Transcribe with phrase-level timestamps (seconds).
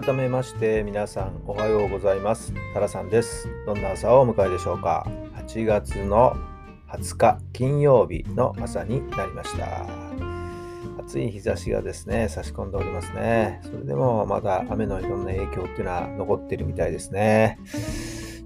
[0.00, 2.54] 改めまして皆さんおはようございます。
[2.72, 3.48] タラさんです。
[3.66, 5.04] どんな朝をお迎えでしょうか。
[5.34, 6.36] 8月の
[6.88, 9.88] 20日金曜日の朝になりました。
[11.00, 13.60] 暑い日差しがですね差し込んでおりますね。
[13.64, 17.58] それでもまだ雨のいろんな影響っていうのは残ってるみたいですね。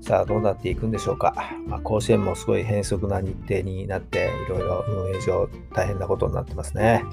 [0.01, 1.35] さあどうなっていくんでしょうか、
[1.67, 7.05] まあ、甲子園もすごい変則な日程になっていろいろ運営上大変なことになってますね。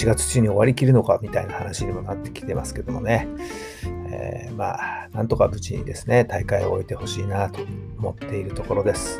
[0.00, 3.28] 8月中に終わりきるのかみたいな話にもなってきてますけどもね、
[4.10, 7.60] えー、まあ、なんとか無事にですね、大会を終えてほしいなと
[7.98, 9.18] 思っているところです。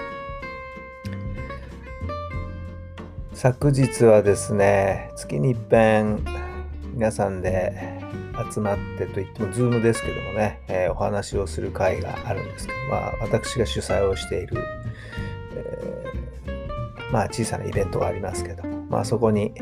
[3.34, 6.24] 昨日はですね、月に一遍
[6.94, 8.00] 皆さんで
[8.50, 14.56] 集まってといっても、ズームですけどもね、えー、お話をする会があるんですけど、まあ、私が主催をしている、
[15.56, 19.52] えー、まあ、小さなイベントがありますけど、まあ、そこに、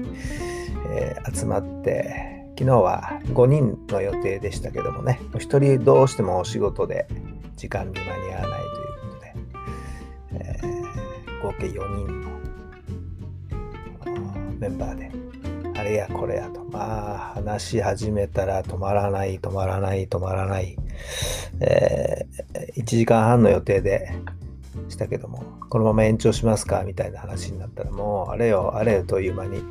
[0.86, 7.06] えー、集まって昨日は5人の予定でしたけどもね1人どうしてもお仕事で
[7.56, 9.34] 時間に間に合わないということで、
[10.32, 12.28] えー、合計4人の
[14.58, 15.10] メンバーで
[15.78, 20.76] あれやこれやとまあ話し始めたら止まらない止まらない止まらない、
[21.60, 24.12] えー、1時間半の予定で
[24.88, 29.62] したけどもこのまま延長しますかみたいな話になったらもうあれよあれよという間に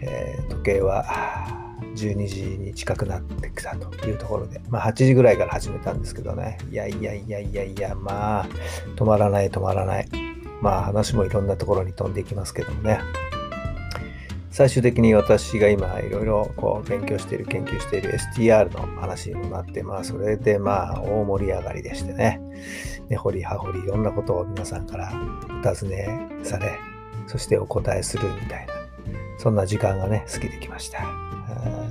[0.00, 1.04] えー、時計は
[1.94, 8.46] 12時に近くなってきたというところで、まあ、8時ぐらいから始めたんですけどね、いやいやいやいやいや、まあ、
[8.96, 10.08] 止まらない止まらない。
[10.60, 13.00] まあ、話もいろんなところに飛んでいきますけどもね。
[14.52, 22.38] 最終的に私が今いろいろこう勉強している研究している STR の話にもなってまあそれでまあ大盛り上がりでしてね
[23.08, 25.10] 根掘り葉掘りいろんなことを皆さんから
[25.48, 26.78] お尋ねされ
[27.26, 28.81] そしてお答えするみたいな
[29.38, 31.04] そんな時間がね、過ぎてきました。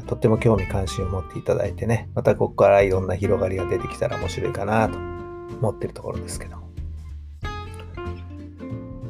[0.07, 6.69] とっても興味関心を持っていただいてね、またここからいろんな広がりが出てきたら面白いかなと思ってるところですけども。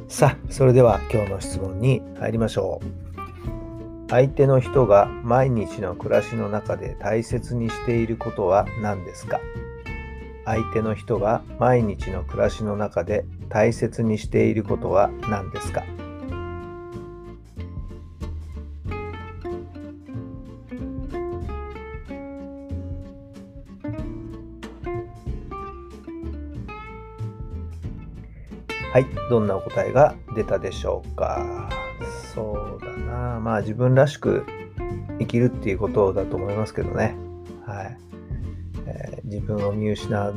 [0.07, 2.85] さあ、それでは今日の質問に入りましょう。
[4.09, 9.39] 相手の人が毎日の暮らしの中で大切にしていることは何ですか？
[10.43, 15.85] 相手の人が毎日の暮らしの中で大切にしていることは何ですか？
[28.91, 31.69] はい、どんなお答えが出たでしょうか？
[32.33, 33.39] そうだな。
[33.39, 34.45] まあ自分らしく
[35.19, 37.15] 生きるっていうことだと思いますけどね。
[37.65, 37.97] はい。
[38.87, 40.33] えー、自分を見失わ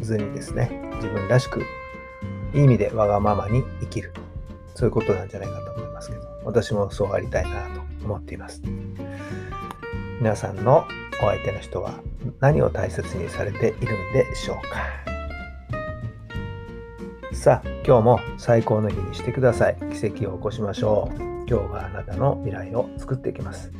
[0.00, 1.60] ずにですね、自分らしく、
[2.54, 4.12] いい意味でわがままに生きる。
[4.76, 8.62] そういうことなんじゃないかと思いますけど、私もそうありたいなと思っています。
[10.20, 10.86] 皆さんの
[11.22, 11.94] お相手の人は
[12.38, 14.56] 何を大切にされているんでしょう
[15.06, 15.09] か？
[17.40, 19.76] さあ、今日も最高の日にしてください。
[19.98, 21.22] 奇跡を起こしましょう。
[21.48, 23.72] 今日があなたの未来を作っていきます。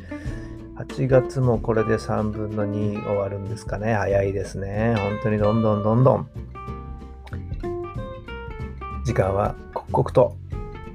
[0.77, 3.93] 8月もこれで3分の2終わるんですかね。
[3.93, 4.95] 早いですね。
[4.97, 6.29] 本当にどんどんどんどん。
[9.05, 10.35] 時間は刻々と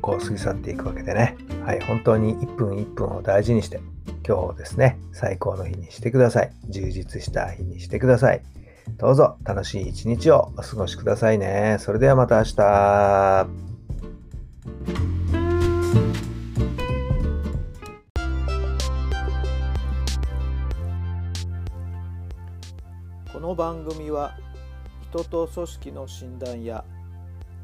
[0.03, 1.37] こう過ぎ去っていくわけでね。
[1.65, 3.78] はい、本当に1分1分を大事にして、
[4.27, 6.50] 今日をですね、最高の日にしてください。
[6.69, 8.43] 充実した日にしてください。
[8.91, 11.77] どうぞ楽しい一日をお過ごしくださいね。
[11.81, 13.47] それではまた明日。
[23.33, 24.37] この番組は
[25.10, 26.84] 人と組織の診断や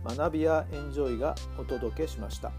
[0.04, 2.52] 学びやエンジョイがお届けしました。